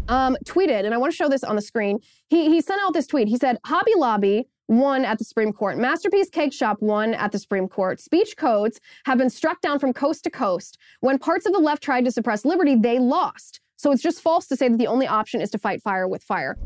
[0.09, 1.99] um, tweeted, and I want to show this on the screen.
[2.29, 3.29] He, he sent out this tweet.
[3.29, 5.79] He said, Hobby Lobby won at the Supreme Court.
[5.79, 8.01] Masterpiece Cake Shop won at the Supreme Court.
[8.01, 10.79] Speech codes have been struck down from coast to coast.
[11.01, 13.61] When parts of the left tried to suppress liberty, they lost.
[13.77, 16.23] So it's just false to say that the only option is to fight fire with
[16.23, 16.57] fire.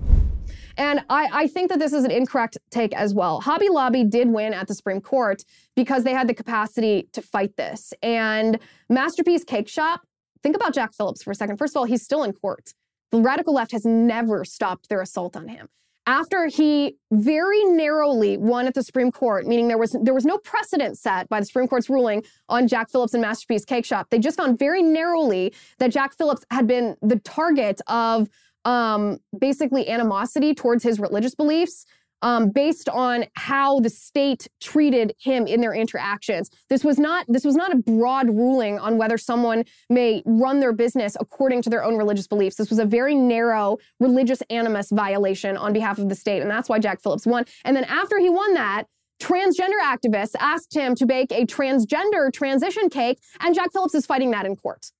[0.76, 3.40] And I, I, think that this is an incorrect take as well.
[3.40, 7.56] Hobby Lobby did win at the Supreme Court because they had the capacity to fight
[7.56, 7.92] this.
[8.02, 10.02] And Masterpiece Cake Shop,
[10.42, 11.56] think about Jack Phillips for a second.
[11.56, 12.72] First of all, he's still in court.
[13.10, 15.68] The radical left has never stopped their assault on him.
[16.06, 20.38] After he very narrowly won at the Supreme Court, meaning there was there was no
[20.38, 24.08] precedent set by the Supreme Court's ruling on Jack Phillips and Masterpiece Cake Shop.
[24.08, 28.30] They just found very narrowly that Jack Phillips had been the target of
[28.64, 31.84] um, basically animosity towards his religious beliefs
[32.22, 36.50] um, based on how the state treated him in their interactions.
[36.68, 40.72] This was not this was not a broad ruling on whether someone may run their
[40.72, 42.56] business according to their own religious beliefs.
[42.56, 46.68] This was a very narrow religious animus violation on behalf of the state, and that's
[46.68, 47.44] why Jack Phillips won.
[47.64, 48.84] And then after he won that.
[49.20, 54.30] Transgender activists asked him to bake a transgender transition cake, and Jack Phillips is fighting
[54.30, 54.92] that in court.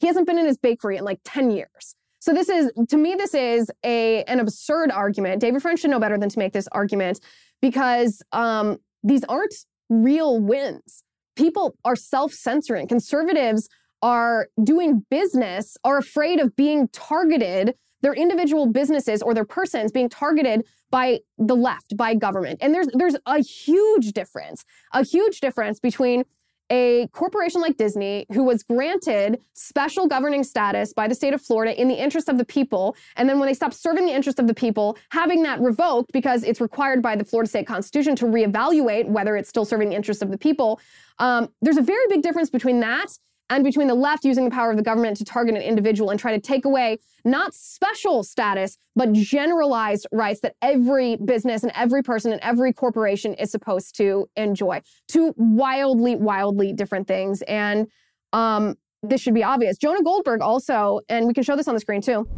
[0.00, 1.96] He hasn't been in his bakery in like 10 years.
[2.28, 5.40] So this is, to me, this is a an absurd argument.
[5.40, 7.20] David French should know better than to make this argument
[7.62, 9.54] because um, these aren't
[9.88, 11.04] real wins.
[11.36, 12.86] People are self-censoring.
[12.86, 13.70] Conservatives
[14.02, 20.10] are doing business, are afraid of being targeted, their individual businesses or their persons being
[20.10, 22.58] targeted by the left, by government.
[22.60, 26.24] And there's there's a huge difference, a huge difference between
[26.70, 31.80] a corporation like Disney, who was granted special governing status by the state of Florida
[31.80, 34.46] in the interest of the people, and then when they stopped serving the interest of
[34.46, 39.06] the people, having that revoked because it's required by the Florida state constitution to reevaluate
[39.06, 40.80] whether it's still serving the interest of the people.
[41.18, 43.08] Um, there's a very big difference between that
[43.50, 46.20] and between the left using the power of the government to target an individual and
[46.20, 52.02] try to take away not special status, but generalized rights that every business and every
[52.02, 54.80] person and every corporation is supposed to enjoy.
[55.08, 57.42] Two wildly, wildly different things.
[57.42, 57.88] And
[58.32, 59.78] um, this should be obvious.
[59.78, 62.28] Jonah Goldberg also, and we can show this on the screen too.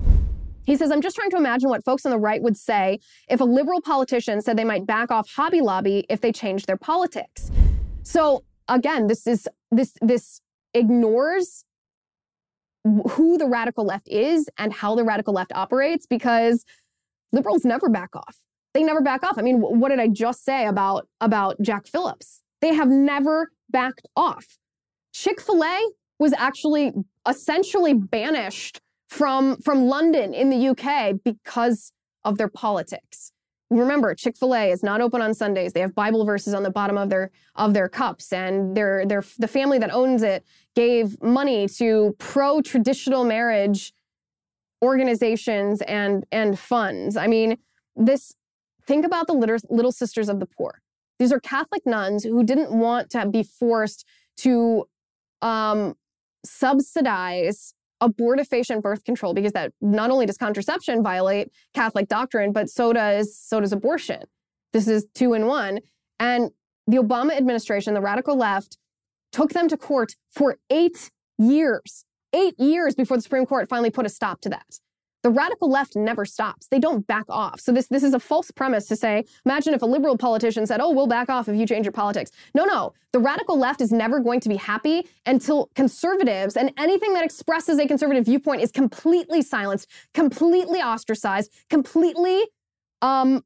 [0.66, 3.40] He says, I'm just trying to imagine what folks on the right would say if
[3.40, 7.50] a liberal politician said they might back off Hobby Lobby if they changed their politics.
[8.02, 10.40] So again, this is this this
[10.74, 11.64] ignores
[12.84, 16.64] who the radical left is and how the radical left operates because
[17.32, 18.38] liberals never back off.
[18.72, 19.36] They never back off.
[19.36, 22.42] I mean, what did I just say about about Jack Phillips?
[22.60, 24.58] They have never backed off.
[25.12, 26.92] Chick-fil-A was actually
[27.28, 31.92] essentially banished from from London in the UK because
[32.24, 33.32] of their politics
[33.70, 35.72] remember chick-fil-a is not open on sundays.
[35.72, 39.24] They have bible verses on the bottom of their of their cups and their their
[39.38, 43.92] the family that owns it gave money to pro-traditional marriage
[44.82, 47.16] organizations and and funds.
[47.16, 47.58] I mean
[47.94, 48.34] this
[48.86, 50.80] think about the little, little sisters of the poor.
[51.18, 54.04] These are catholic nuns who didn't want to be forced
[54.38, 54.88] to
[55.42, 55.94] um,
[56.44, 62.92] subsidize abortifacient birth control because that not only does contraception violate Catholic doctrine, but so
[62.92, 64.22] does so does abortion.
[64.72, 65.80] This is two in one.
[66.18, 66.50] And
[66.86, 68.78] the Obama administration, the radical left,
[69.32, 72.04] took them to court for eight years.
[72.32, 74.78] Eight years before the Supreme Court finally put a stop to that.
[75.22, 76.66] The radical left never stops.
[76.68, 77.60] They don't back off.
[77.60, 80.80] So this this is a false premise to say, imagine if a liberal politician said,
[80.80, 82.92] "Oh, we'll back off if you change your politics." No, no.
[83.12, 87.78] The radical left is never going to be happy until conservatives and anything that expresses
[87.78, 92.46] a conservative viewpoint is completely silenced, completely ostracized, completely
[93.02, 93.42] um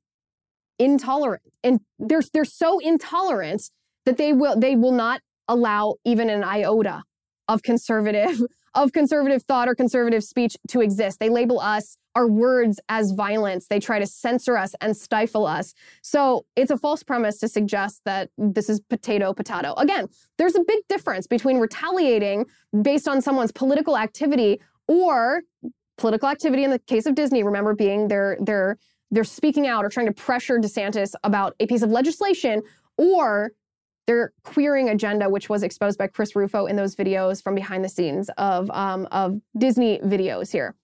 [0.78, 1.42] intolerant.
[1.62, 3.70] And they're they're so intolerant
[4.06, 7.02] that they will they will not allow even an iota
[7.48, 8.40] of conservative
[8.74, 11.20] of conservative thought or conservative speech to exist.
[11.20, 13.68] They label us, our words, as violence.
[13.68, 15.74] They try to censor us and stifle us.
[16.02, 19.74] So it's a false premise to suggest that this is potato, potato.
[19.74, 22.46] Again, there's a big difference between retaliating
[22.82, 25.42] based on someone's political activity or
[25.96, 28.76] political activity in the case of Disney, remember being their, their,
[29.12, 32.62] they're speaking out or trying to pressure DeSantis about a piece of legislation
[32.98, 33.52] or
[34.06, 37.88] their queering agenda, which was exposed by Chris Rufo in those videos from behind the
[37.88, 40.74] scenes of, um, of Disney videos here.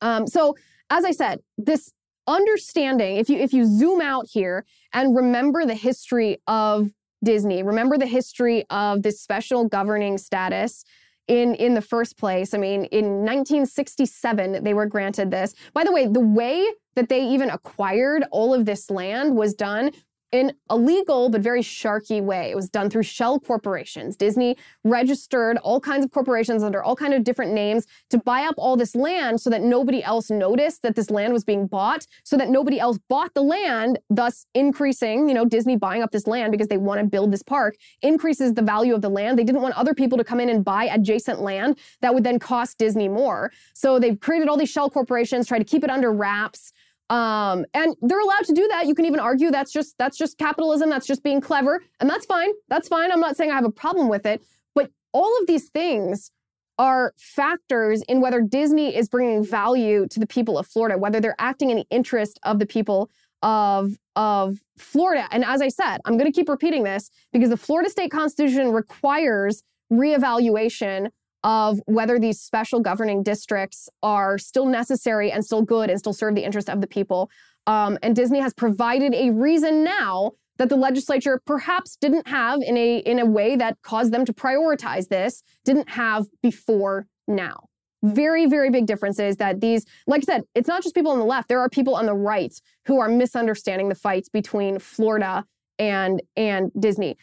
[0.00, 0.56] Um, so,
[0.88, 1.92] as I said, this
[2.26, 6.90] understanding, if you if you zoom out here and remember the history of
[7.22, 10.84] Disney, remember the history of this special governing status
[11.28, 12.54] in in the first place.
[12.54, 15.54] I mean, in 1967 they were granted this.
[15.74, 16.66] By the way, the way
[16.96, 19.92] that they even acquired all of this land was done
[20.32, 22.50] in a legal but very sharky way.
[22.50, 24.16] It was done through shell corporations.
[24.16, 28.54] Disney registered all kinds of corporations under all kinds of different names to buy up
[28.56, 32.36] all this land so that nobody else noticed that this land was being bought, so
[32.36, 36.52] that nobody else bought the land, thus increasing, you know, Disney buying up this land
[36.52, 39.38] because they want to build this park, increases the value of the land.
[39.38, 42.38] They didn't want other people to come in and buy adjacent land that would then
[42.38, 43.50] cost Disney more.
[43.74, 46.72] So they've created all these shell corporations, try to keep it under wraps.
[47.10, 48.86] Um, and they're allowed to do that.
[48.86, 50.88] You can even argue that's just that's just capitalism.
[50.88, 52.50] That's just being clever, and that's fine.
[52.68, 53.10] That's fine.
[53.10, 54.42] I'm not saying I have a problem with it,
[54.74, 56.30] but all of these things
[56.78, 61.36] are factors in whether Disney is bringing value to the people of Florida, whether they're
[61.38, 63.10] acting in the interest of the people
[63.42, 65.26] of of Florida.
[65.32, 68.70] And as I said, I'm going to keep repeating this because the Florida state constitution
[68.70, 71.10] requires reevaluation
[71.42, 76.34] of whether these special governing districts are still necessary and still good and still serve
[76.34, 77.30] the interest of the people.
[77.66, 82.76] Um, and Disney has provided a reason now that the legislature perhaps didn't have in
[82.76, 87.64] a in a way that caused them to prioritize this, didn't have before now.
[88.02, 91.24] Very, very big differences that these, like I said, it's not just people on the
[91.24, 91.48] left.
[91.48, 92.54] There are people on the right
[92.86, 95.44] who are misunderstanding the fights between Florida
[95.78, 97.16] and and Disney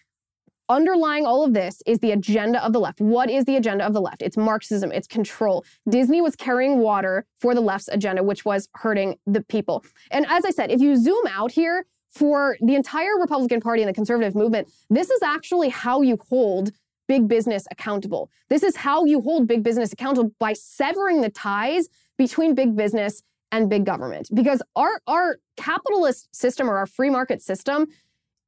[0.69, 2.99] underlying all of this is the agenda of the left.
[2.99, 4.21] What is the agenda of the left?
[4.21, 5.65] It's Marxism, it's control.
[5.89, 9.83] Disney was carrying water for the left's agenda, which was hurting the people.
[10.11, 13.89] And as I said, if you zoom out here, for the entire Republican Party and
[13.89, 16.71] the conservative movement, this is actually how you hold
[17.07, 18.29] big business accountable.
[18.49, 23.23] This is how you hold big business accountable by severing the ties between big business
[23.51, 24.29] and big government.
[24.33, 27.87] Because our, our capitalist system or our free market system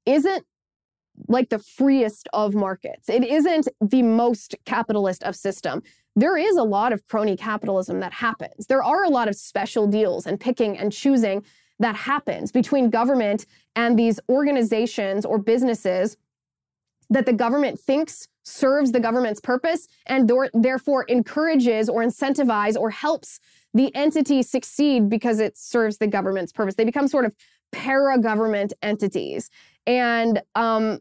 [0.06, 0.46] isn't
[1.28, 3.10] like the freest of markets.
[3.10, 5.84] It isn't the most capitalist of system.
[6.16, 8.68] There is a lot of crony capitalism that happens.
[8.68, 11.44] There are a lot of special deals and picking and choosing
[11.80, 16.18] that happens between government and these organizations or businesses
[17.10, 23.40] that the government thinks serves the government's purpose and therefore encourages or incentivizes or helps
[23.74, 26.76] the entity succeed because it serves the government's purpose.
[26.76, 27.36] They become sort of
[27.72, 29.50] para government entities.
[29.86, 31.00] And um,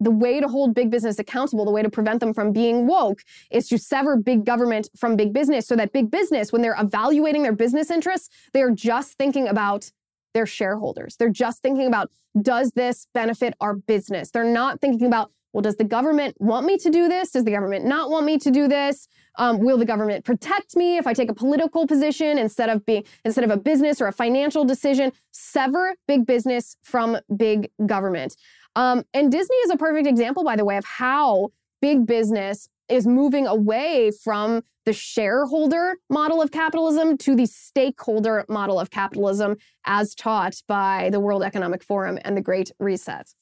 [0.00, 3.22] the way to hold big business accountable, the way to prevent them from being woke
[3.50, 7.42] is to sever big government from big business so that big business, when they're evaluating
[7.42, 9.90] their business interests, they are just thinking about
[10.34, 11.16] their shareholders.
[11.16, 14.30] They're just thinking about, does this benefit our business?
[14.30, 17.30] They're not thinking about, well, does the government want me to do this?
[17.30, 19.08] Does the government not want me to do this?
[19.38, 23.04] Um, will the government protect me if I take a political position instead of being
[23.24, 25.12] instead of a business or a financial decision?
[25.30, 28.36] Sever big business from big government.
[28.78, 31.48] Um, and Disney is a perfect example, by the way, of how
[31.82, 38.78] big business is moving away from the shareholder model of capitalism to the stakeholder model
[38.78, 43.34] of capitalism as taught by the World Economic Forum and the Great Reset.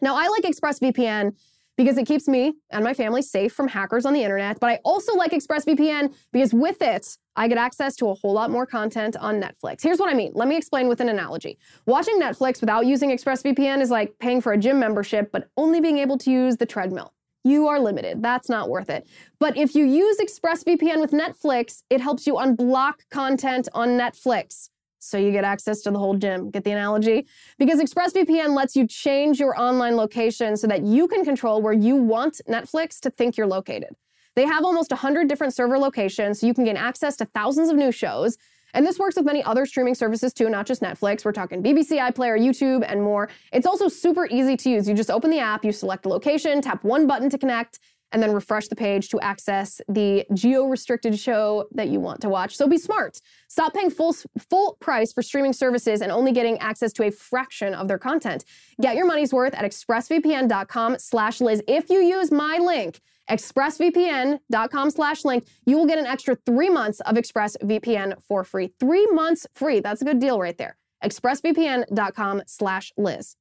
[0.00, 1.32] Now, I like ExpressVPN
[1.76, 4.60] because it keeps me and my family safe from hackers on the internet.
[4.60, 8.50] But I also like ExpressVPN because with it, I get access to a whole lot
[8.50, 9.82] more content on Netflix.
[9.82, 10.32] Here's what I mean.
[10.34, 11.58] Let me explain with an analogy.
[11.86, 15.98] Watching Netflix without using ExpressVPN is like paying for a gym membership, but only being
[15.98, 17.12] able to use the treadmill.
[17.42, 18.22] You are limited.
[18.22, 19.06] That's not worth it.
[19.38, 24.70] But if you use ExpressVPN with Netflix, it helps you unblock content on Netflix
[25.04, 26.50] so you get access to the whole gym.
[26.50, 27.26] Get the analogy?
[27.58, 31.96] Because ExpressVPN lets you change your online location so that you can control where you
[31.96, 33.90] want Netflix to think you're located.
[34.34, 37.76] They have almost 100 different server locations, so you can gain access to thousands of
[37.76, 38.36] new shows.
[38.74, 41.24] And this works with many other streaming services too, not just Netflix.
[41.24, 43.30] We're talking BBC iPlayer, YouTube, and more.
[43.52, 44.88] It's also super easy to use.
[44.88, 47.78] You just open the app, you select a location, tap one button to connect,
[48.14, 52.56] and then refresh the page to access the geo-restricted show that you want to watch.
[52.56, 53.20] So be smart.
[53.48, 54.14] Stop paying full
[54.48, 58.44] full price for streaming services and only getting access to a fraction of their content.
[58.80, 61.60] Get your money's worth at expressvpn.com slash Liz.
[61.66, 67.00] If you use my link, expressvpn.com slash link, you will get an extra three months
[67.00, 68.72] of ExpressVPN for free.
[68.78, 69.80] Three months free.
[69.80, 70.76] That's a good deal right there.
[71.02, 73.36] expressvpn.com slash Liz.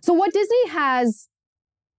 [0.00, 1.28] So what Disney has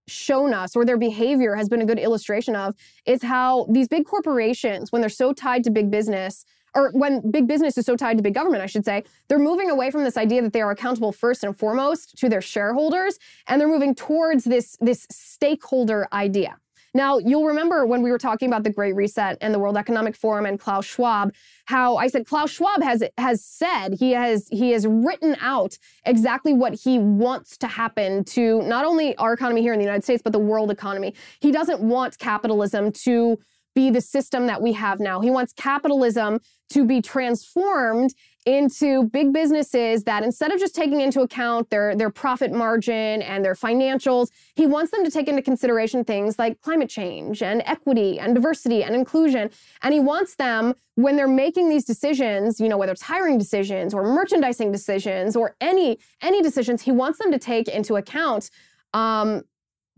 [0.09, 4.05] shown us or their behavior has been a good illustration of is how these big
[4.05, 6.45] corporations when they're so tied to big business
[6.75, 9.69] or when big business is so tied to big government, I should say, they're moving
[9.69, 13.59] away from this idea that they are accountable first and foremost to their shareholders, and
[13.59, 16.57] they're moving towards this, this stakeholder idea.
[16.93, 20.15] Now, you'll remember when we were talking about the Great Reset and the World Economic
[20.15, 21.33] Forum and Klaus Schwab,
[21.65, 26.53] how I said Klaus Schwab has has said he has he has written out exactly
[26.53, 30.21] what he wants to happen to not only our economy here in the United States
[30.23, 31.13] but the world economy.
[31.39, 33.39] He doesn't want capitalism to
[33.79, 35.21] be the system that we have now.
[35.21, 36.31] He wants capitalism
[36.75, 38.13] to be transformed
[38.45, 43.43] into big businesses that instead of just taking into account their, their profit margin and
[43.45, 48.19] their financials, he wants them to take into consideration things like climate change and equity
[48.19, 49.49] and diversity and inclusion.
[49.81, 53.93] And he wants them, when they're making these decisions, you know, whether it's hiring decisions
[53.93, 58.49] or merchandising decisions or any, any decisions, he wants them to take into account
[58.93, 59.43] um,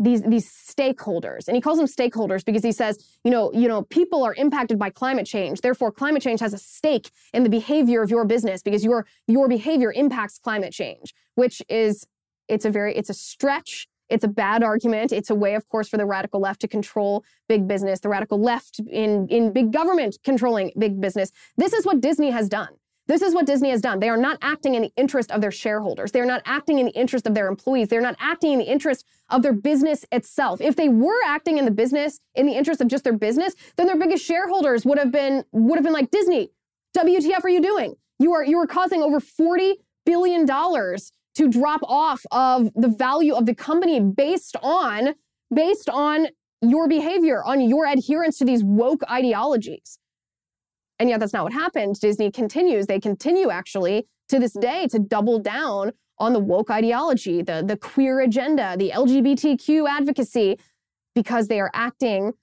[0.01, 1.47] these these stakeholders.
[1.47, 4.77] And he calls them stakeholders because he says you know you know people are impacted
[4.79, 5.61] by climate change.
[5.61, 9.47] Therefore climate change has a stake in the behavior of your business because your your
[9.47, 12.05] behavior impacts climate change which is
[12.47, 13.87] it's a very it's a stretch.
[14.09, 15.13] It's a bad argument.
[15.13, 18.39] It's a way of course for the radical left to control big business the radical
[18.41, 21.31] left in in big government controlling big business.
[21.57, 22.73] This is what disney has done
[23.07, 23.99] this is what Disney has done.
[23.99, 26.11] They are not acting in the interest of their shareholders.
[26.11, 27.89] They are not acting in the interest of their employees.
[27.89, 30.61] They're not acting in the interest of their business itself.
[30.61, 33.87] If they were acting in the business, in the interest of just their business, then
[33.87, 36.51] their biggest shareholders would have been would have been like Disney.
[36.95, 37.95] WTF are you doing?
[38.19, 43.33] You are you are causing over 40 billion dollars to drop off of the value
[43.33, 45.15] of the company based on
[45.53, 46.27] based on
[46.61, 49.97] your behavior, on your adherence to these woke ideologies.
[51.01, 51.99] And yet that's not what happened.
[51.99, 57.41] Disney continues, they continue actually to this day to double down on the woke ideology,
[57.41, 60.59] the, the queer agenda, the LGBTQ advocacy,
[61.15, 62.33] because they are acting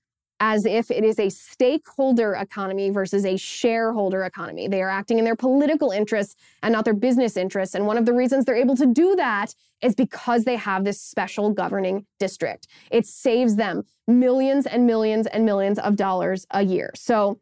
[0.41, 4.67] as if it is a stakeholder economy versus a shareholder economy.
[4.67, 7.77] They are acting in their political interests and not their business interests.
[7.77, 11.01] And one of the reasons they're able to do that is because they have this
[11.01, 12.67] special governing district.
[12.91, 16.91] It saves them millions and millions and millions of dollars a year.
[16.97, 17.39] So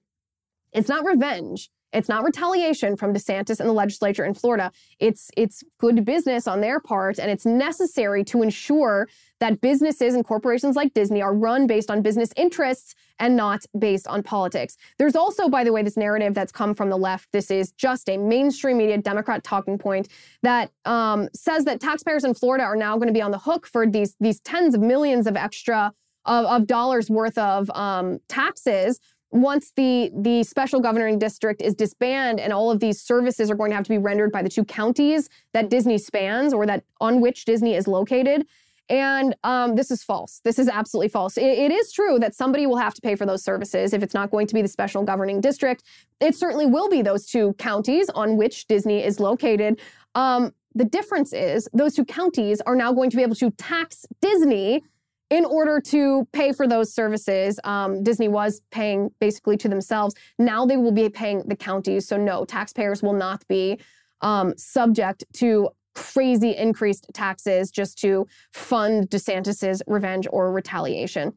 [0.73, 1.71] it's not revenge.
[1.93, 4.71] It's not retaliation from DeSantis and the legislature in Florida.
[4.99, 9.09] It's it's good business on their part and it's necessary to ensure
[9.41, 14.07] that businesses and corporations like Disney are run based on business interests and not based
[14.09, 14.77] on politics.
[14.99, 17.33] There's also by the way this narrative that's come from the left.
[17.33, 20.09] This is just a mainstream media Democrat talking point
[20.43, 23.67] that um, says that taxpayers in Florida are now going to be on the hook
[23.67, 25.93] for these these tens of millions of extra
[26.27, 29.01] of, of dollars worth of um, taxes
[29.43, 33.71] once the the special governing district is disbanded and all of these services are going
[33.71, 37.21] to have to be rendered by the two counties that Disney spans or that on
[37.21, 38.47] which Disney is located.
[38.89, 40.41] And um, this is false.
[40.45, 41.37] This is absolutely false.
[41.37, 44.15] It, it is true that somebody will have to pay for those services if it's
[44.15, 45.83] not going to be the special governing district.
[46.21, 49.81] It certainly will be those two counties on which Disney is located.
[50.15, 54.07] Um, the difference is those two counties are now going to be able to tax
[54.21, 54.85] Disney
[55.31, 60.15] in order to pay for those services, um, Disney was paying basically to themselves.
[60.39, 62.07] Now they will be paying the counties.
[62.07, 63.81] So, no, taxpayers will not be
[64.21, 71.33] um, subject to crazy increased taxes just to fund DeSantis's revenge or retaliation.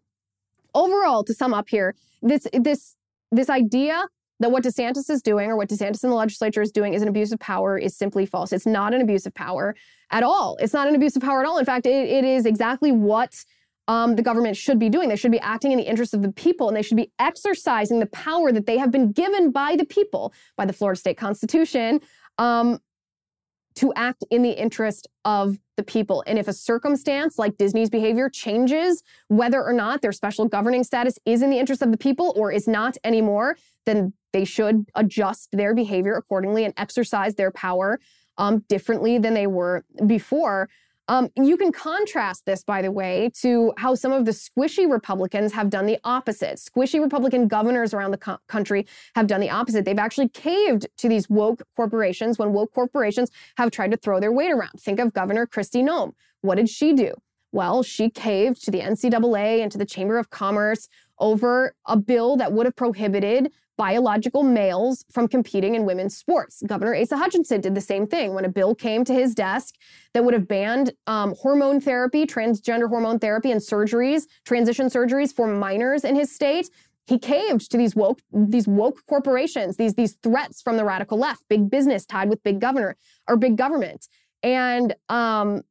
[0.76, 2.96] Overall, to sum up here, this this
[3.32, 4.06] this idea
[4.40, 7.08] that what DeSantis is doing or what DeSantis in the legislature is doing is an
[7.08, 8.54] abuse of power is simply false.
[8.54, 9.76] It's not an abuse of power
[10.12, 10.58] at all.
[10.62, 11.58] It's not an abuse of power at all.
[11.58, 13.44] In fact, it, it is exactly what
[13.90, 15.10] um, the government should be doing.
[15.10, 18.00] They should be acting in the interest of the people and they should be exercising
[18.00, 22.00] the power that they have been given by the people, by the Florida State Constitution,
[22.38, 22.80] um,
[23.76, 26.24] to act in the interest of the people.
[26.28, 31.18] And if a circumstance like Disney's behavior changes, whether or not their special governing status
[31.26, 35.50] is in the interest of the people or is not anymore, then they should adjust
[35.52, 38.00] their behavior accordingly and exercise their power
[38.38, 40.70] um, differently than they were before.
[41.10, 45.52] Um, you can contrast this, by the way, to how some of the squishy Republicans
[45.54, 46.58] have done the opposite.
[46.58, 48.86] Squishy Republican governors around the co- country
[49.16, 49.86] have done the opposite.
[49.86, 54.32] They've actually caved to these woke corporations when woke corporations have tried to throw their
[54.32, 54.80] weight around.
[54.80, 56.12] Think of Governor Kristi Noem.
[56.42, 57.16] What did she do?
[57.52, 60.88] Well, she caved to the NCAA and to the Chamber of Commerce
[61.18, 66.62] over a bill that would have prohibited biological males from competing in women's sports.
[66.68, 69.76] Governor Asa Hutchinson did the same thing when a bill came to his desk
[70.14, 75.48] that would have banned um, hormone therapy, transgender hormone therapy, and surgeries, transition surgeries for
[75.48, 76.70] minors in his state.
[77.08, 81.46] He caved to these woke these woke corporations, these these threats from the radical left,
[81.48, 82.98] big business tied with big governor
[83.30, 84.10] or big government,
[84.44, 85.62] and um,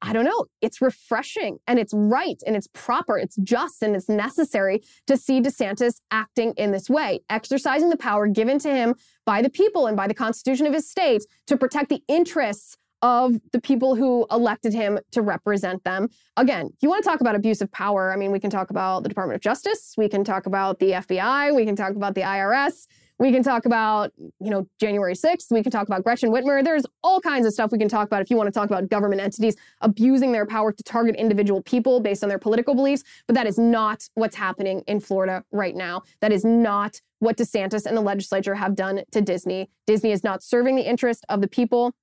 [0.00, 4.08] I don't know, it's refreshing and it's right and it's proper, it's just and it's
[4.08, 8.94] necessary to see DeSantis acting in this way, exercising the power given to him
[9.26, 13.34] by the people and by the constitution of his state to protect the interests of
[13.52, 16.08] the people who elected him to represent them.
[16.36, 19.02] Again, you want to talk about abuse of power, I mean, we can talk about
[19.02, 22.22] the Department of Justice, we can talk about the FBI, we can talk about the
[22.22, 22.86] IRS.
[23.18, 25.50] We can talk about, you know, January 6th.
[25.50, 26.62] We can talk about Gretchen Whitmer.
[26.62, 28.88] There's all kinds of stuff we can talk about if you want to talk about
[28.88, 33.02] government entities abusing their power to target individual people based on their political beliefs.
[33.26, 36.02] But that is not what's happening in Florida right now.
[36.20, 39.68] That is not what DeSantis and the legislature have done to Disney.
[39.86, 41.94] Disney is not serving the interest of the people.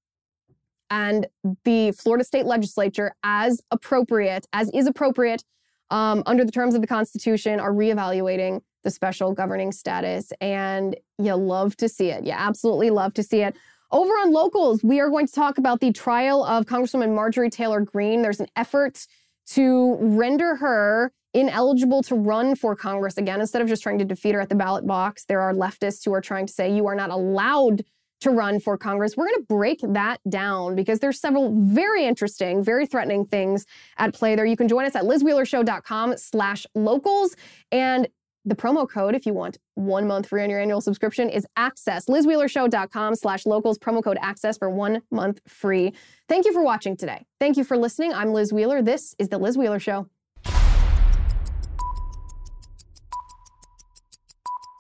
[0.90, 1.28] And
[1.64, 5.44] the Florida state legislature, as appropriate, as is appropriate
[5.90, 10.32] um, under the terms of the Constitution, are reevaluating the special governing status.
[10.40, 12.24] And you love to see it.
[12.24, 13.58] You absolutely love to see it.
[13.92, 17.82] Over on locals, we are going to talk about the trial of Congresswoman Marjorie Taylor
[17.82, 18.22] Greene.
[18.22, 19.06] There's an effort
[19.48, 23.42] to render her ineligible to run for Congress again.
[23.42, 26.14] Instead of just trying to defeat her at the ballot box, there are leftists who
[26.14, 27.84] are trying to say you are not allowed
[28.22, 29.16] to run for Congress.
[29.16, 33.66] We're going to break that down because there's several very interesting, very threatening things
[33.98, 34.46] at play there.
[34.46, 37.36] You can join us at lizwheelershow.com slash locals.
[37.72, 38.08] And
[38.46, 42.06] the promo code, if you want one month free on your annual subscription, is access.
[42.06, 45.94] LizWheelerShow.com slash locals, promo code access for one month free.
[46.30, 47.26] Thank you for watching today.
[47.40, 48.14] Thank you for listening.
[48.14, 48.82] I'm Liz Wheeler.
[48.82, 50.08] This is The Liz Wheeler Show.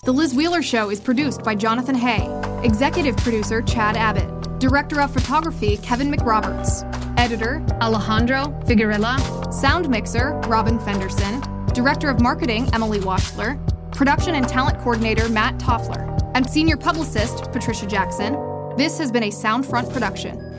[0.03, 2.29] The Liz Wheeler Show is produced by Jonathan Hay,
[2.63, 6.83] executive producer Chad Abbott, director of photography Kevin McRoberts,
[7.17, 11.41] editor Alejandro Figuerella, sound mixer Robin Fenderson,
[11.75, 13.59] Director of Marketing, Emily Washler,
[13.91, 18.33] Production and Talent Coordinator, Matt Toffler, and Senior Publicist, Patricia Jackson.
[18.77, 20.54] This has been a Soundfront production.